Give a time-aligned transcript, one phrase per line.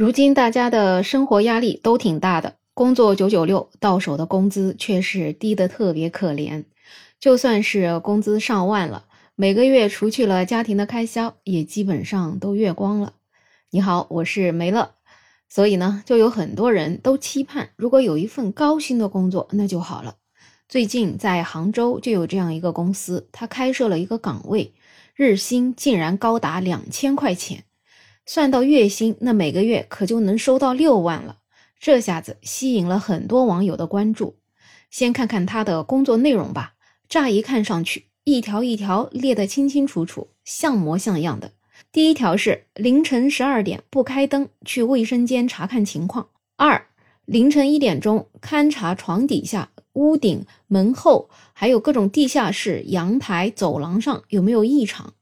[0.00, 6.64] 如今大家的生活压力都挺大的，工作九九六，到手的工资却是低得特别可怜。
[7.18, 13.12] 就算是工资上万了，每个月除去了家庭的开销，也基本上都月光了。
[13.68, 14.92] 你好，我是梅乐。
[15.50, 20.14] 所以呢，就有很多人都期盼，如果有一份高薪的工作，那就好了。
[20.66, 24.72] 最近在杭州就有这样一个公司，它开设了一个岗位，
[25.14, 27.64] 日薪竟然高达两千块钱。
[28.26, 31.38] 算到月薪，那每个月可就能收到六万了。
[31.78, 34.36] 这下子吸引了很多网友的关注。
[34.90, 36.74] 先看看他的工作内容吧。
[37.08, 41.52] 乍一看上去，一条一条列得清清楚楚，像模像样的。
[41.90, 46.28] 第一条是凌晨十二点不开灯去卫生间查看情况。
[46.56, 46.86] 二，
[47.24, 55.14] 凌晨一点钟勘察床底下、屋顶、门后，还有各种地下室、阳台、走廊上有没有异常。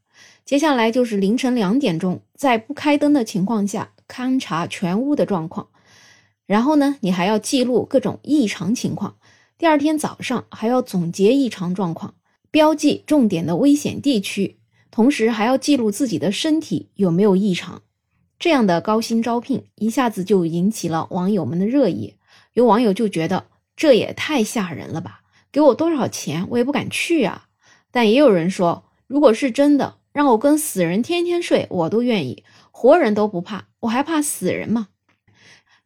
[0.48, 5.68] 接下来就是凌晨两点钟，在不开灯的情况下勘察全屋的状况，
[6.46, 9.16] 然后呢，你还要记录各种异常情况。
[9.58, 12.14] 第二天早上还要总结异常状况，
[12.50, 14.56] 标记重点的危险地区，
[14.90, 17.82] 同时还要记录自己的身体有没有异常。
[18.38, 22.14] 这样的高薪招聘一下子就引起了网友们的热议。
[22.54, 25.20] 有网友就觉得这也太吓人了吧，
[25.52, 27.48] 给我多少钱我也不敢去啊。
[27.90, 29.96] 但也有人说，如果是真的。
[30.18, 34.88] 让我跟死人天天睡，我都愿意，活人都不怕，我还怕死人吗？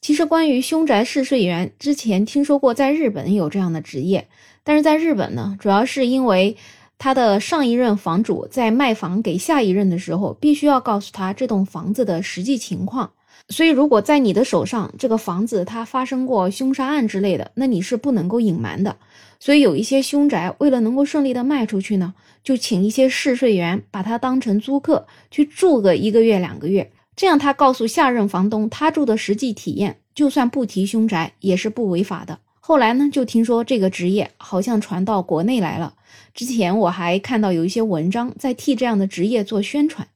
[0.00, 4.28] 其实关于凶宅试睡员，之前听说过，在日本有这样的职业，
[4.64, 6.56] 但是在日本呢，主要是因为
[6.96, 13.12] 他的上一任房主在卖房给下一任的时候，必须要告诉他这栋房子的实际情况，
[13.48, 18.96] 所以如果在你的手上这个房子它发生过凶杀案之类的，那你是不能够隐瞒的。
[19.38, 22.14] 所以有一些凶宅为了能够顺利的卖出去呢。
[22.44, 32.40] 就请一些试睡员把它当成租客去住个一个月两个月，这样他告诉下任房东他住的实际体验，就算不提凶宅也是不违法的。
[32.58, 35.94] 后来呢，就听说这个职业好像传到国内来了。
[36.34, 40.08] 之前我还看到有一些文章在替这样的职业做宣传，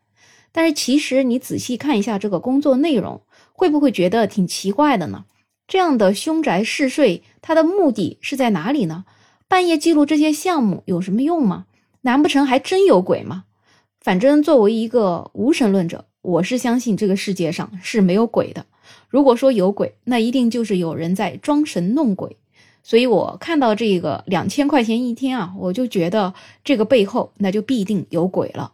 [0.56, 3.21] 但是其实你仔细看一下这个工作内容，
[3.53, 5.27] 会不会觉得挺奇怪的呢？
[5.69, 9.05] 这样的凶宅试睡，它的目的是在哪里呢？
[9.47, 11.66] 半夜记录这些项目有什么用吗？
[12.00, 13.45] 难不成还真有鬼吗？
[14.00, 18.65] 反正作为一个无神论者，我是相信这个世界上是没有鬼的。
[19.11, 22.39] 如果说有鬼，那一定就是有人在装神弄鬼。
[22.83, 26.33] 所以我看到这个两千块钱一天啊，我就觉得
[26.65, 28.72] 这个背后那就必定有鬼了。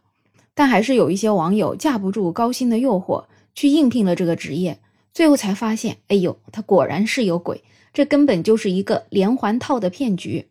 [0.55, 3.25] 但还是有一些网友架不住高薪的诱惑，
[3.55, 4.79] 去应聘了这个职业，
[5.13, 10.47] 最后才发现，哎呦，他果然是有鬼，这根本就是一个连环套的骗局。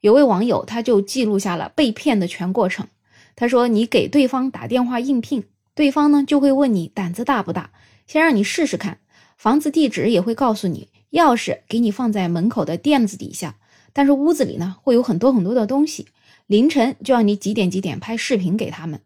[0.00, 2.88] 有位网友，他就记录下了被骗的全过程。
[3.36, 5.44] 他说：“你给对方打电话应聘，
[5.74, 7.70] 对方呢就会问你胆子大不大，
[8.06, 8.98] 先让你试试看。
[9.36, 13.56] 房子地址也会告诉你，钥匙给你放在门口的垫子底下。
[13.92, 16.06] 但是屋子里呢会有很多很多的东西。
[16.46, 19.00] 凌晨就要你几点几点拍视频给他们。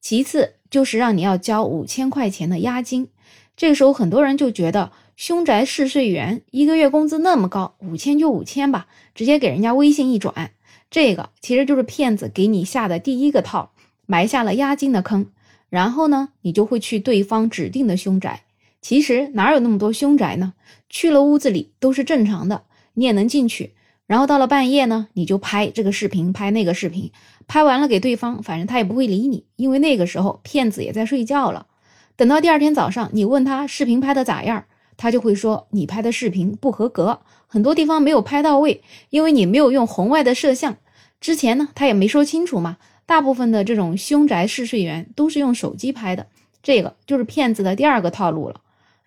[0.00, 3.08] 其次就是让你要交五千块钱的押金。
[3.56, 10.52] 这个时候很多人就觉得。”凶宅试睡员一个月工资那么高，五千就五千吧，直接给人家微信一转，
[10.90, 13.72] 这个其实就是骗子给你下的第一个套，
[14.06, 15.26] 埋下了押金的坑。
[15.68, 18.44] 然后呢，你就会去对方指定的凶宅。
[18.80, 20.54] 其实哪有那么多凶宅呢？
[20.88, 22.62] 去了屋子里都是正常的，
[22.94, 23.74] 你也能进去。
[24.10, 27.12] 然后到了半夜呢，你就拍这个视频，拍那个视频，
[27.46, 31.68] 拍完了给对方，反正他也不会理你，因为那个时候骗子也在睡觉了。
[32.16, 34.64] 等到第二天早上，你问他视频拍的咋样？
[34.96, 40.76] 他就会说你拍的视频不合格，很多地方没有拍到位，因为你没有用红外的摄像。
[41.20, 42.78] 之前呢，他也没说清楚嘛。
[43.06, 46.26] 大部分的这种凶宅试睡员都是用手机拍的，
[46.64, 48.56] 这个就是骗子的第二个套路了。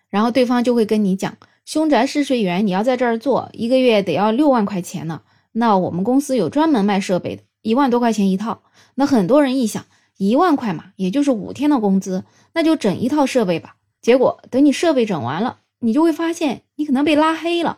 [0.09, 1.35] 然后对方就会跟你讲，
[1.65, 5.21] 凶宅试睡员你要在这儿做一个月得要六万块钱呢。
[5.51, 8.63] 那我们公司有专门卖设备的，一万多块钱一套。
[8.95, 9.85] 那很多人一想，
[10.17, 13.75] 一万块嘛，也就是五天的工资，那就整一套设备吧。
[14.01, 15.59] 结果等你设备整完了。
[15.85, 17.77] 你就会发现，你可能被拉黑了。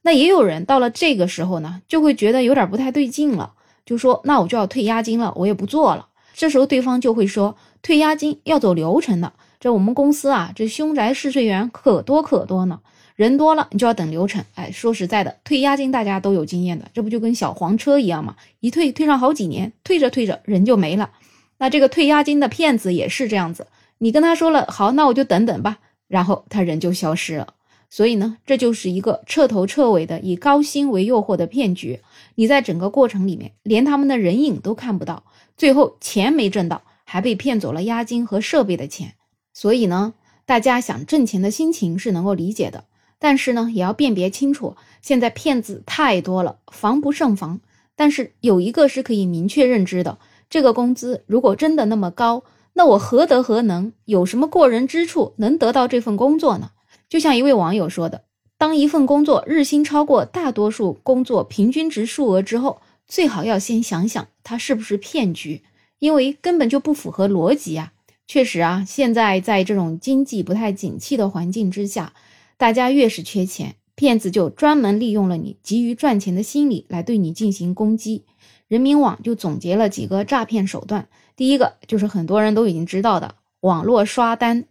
[0.00, 3.52] 那也有人到了这个时候呢，就会觉得有点不太对劲了，
[3.84, 9.34] 就说：“那我就要退押金了，我也不做了。”这时候对方就会说：“退押金要走流程的。
[9.60, 12.80] 这我们公司啊，这凶宅试睡员可多可多呢，
[13.14, 14.44] 人多了你就要等流程。
[14.54, 18.36] 哎，说实在的，退押金大家都有经验的，这不就跟小黄车一样吗？
[18.60, 21.10] 一退退上好几年，退着退着人就没了。
[21.58, 23.68] 那这个退押金的骗子也是这样子，
[23.98, 27.54] 你跟他说了好，那我就等等吧。”然后他人就消失了，
[27.88, 32.00] 所以呢，这就是一个彻头彻尾的以高薪为诱惑的骗局。
[32.34, 35.24] 你在整个过程里面连他们的人影都看不到，
[35.56, 39.14] 最后钱没挣到，还被骗走了押金和设备的钱。
[39.54, 40.14] 所以呢，
[40.44, 42.84] 大家想挣钱的心情是能够理解的，
[43.18, 47.60] 但是呢，也要辨别清楚，现在骗子太多了，防不胜防。
[47.96, 50.18] 但是有一个是可以明确认知的，
[50.50, 52.42] 这个工资如果真的那么高，
[52.74, 56.72] 那我何德何能，有什么过人之处能得到这份工作呢？
[57.08, 58.24] 就像一位网友说的
[58.58, 65.62] ：“当一份工作日薪超过大多数工作平均值数额之后，最好要先想想它是不是骗局，
[66.00, 67.92] 因为根本就不符合逻辑啊。”
[68.26, 72.14] 确实啊，现在在这种经济不太景气的环境之下，
[72.56, 78.24] 大家越是缺钱，骗子就专门利用了你急于赚钱的心理来对你进行攻击。
[78.68, 84.64] 人民网就总结了几个诈骗手段，第一个就是很多人都已经知道的网络刷单，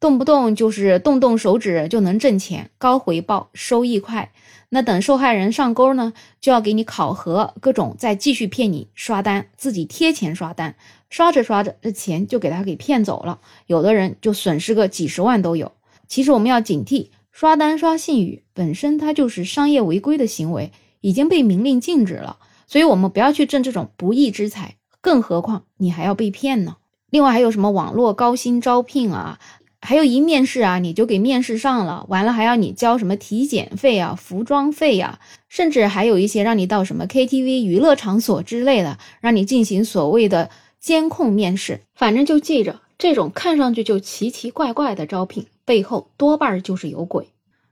[0.00, 4.32] 动不动就是动动手指就能挣钱，高回报，收益快。
[4.70, 10.74] 那等受害人上钩呢，就要给你考核各种，再继续骗你刷单，自己贴钱刷单。
[11.08, 13.38] 刷着刷着，这钱就给他给骗走了，
[13.68, 15.70] 有的人就损失个几十万都有。
[16.08, 20.72] 其实我们要警惕，刷单刷信誉本身它就是商业违规的行为，
[21.02, 26.76] 已经被明令禁止了，所以我们不要去挣这种不义之财，更何况你还要被骗呢。
[27.10, 29.38] 另外还有什么网络高薪招聘啊，
[29.82, 40.48] 还有一面试啊，你就给面试上了，完了还要你交什么体检费啊、服装费呀，甚至还有一些让你到什么 KTV 娱乐场所之类的，让你进行所谓的。
[40.78, 47.28] 监控面试，反正就记着，这种看上去就奇奇怪怪的招聘背后多半就是有鬼。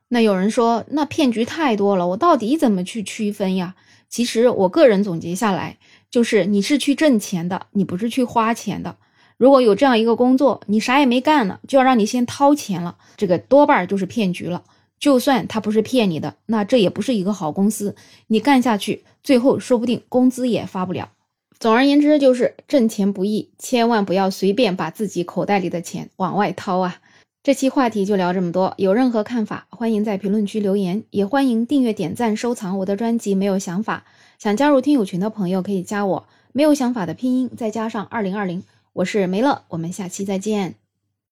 [0.09, 3.75] 那有人说，那骗局太多了，我到底怎么去区分呀？
[4.09, 5.79] 其实我个人总结下来，
[6.11, 8.97] 就是你是去挣钱的，你不是去花钱的。
[9.37, 14.63] 如果有这样一个工作，你啥也没干呢，就要让你先掏钱了，这个多半就是骗局了。
[15.01, 17.97] 就算他不是骗你的，那这也不是一个好公司，
[18.29, 21.11] 你干下去，最后说不定工资也发不了。
[21.59, 27.01] 总而言之，就是挣钱不易，千万不要随便把自己口袋里的钱往外掏啊！
[27.43, 33.35] 这期话题就聊这么多，有任何看法，欢迎在评论区留言，也欢迎订阅、点赞、收藏我的专辑。
[33.35, 34.05] 没有想法，
[34.39, 38.63] 想加入听友群的朋友可以加我，没有想法的拼音再加上二零二零，
[38.93, 40.84] 我是梅乐，我们下期再见。